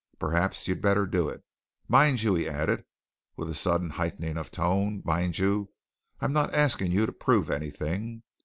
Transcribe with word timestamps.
Perhaps 0.17 0.67
you'd 0.67 0.81
better 0.81 1.05
do 1.05 1.29
it. 1.29 1.43
Mind 1.87 2.23
you!" 2.23 2.33
he 2.33 2.49
added, 2.49 2.85
with 3.37 3.47
a 3.51 3.53
sudden 3.53 3.91
heightening 3.91 4.35
of 4.35 4.49
tone, 4.49 5.03
"mind 5.05 5.37
you, 5.37 5.69
I'm 6.19 6.33
not 6.33 6.55
asking 6.55 6.91
you 6.91 7.05
to 7.05 7.11
prove 7.11 7.51
anything. 7.51 8.23